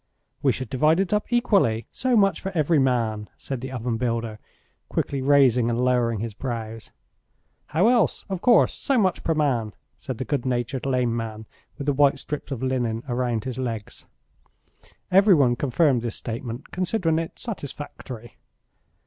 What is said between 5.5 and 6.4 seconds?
and lowering his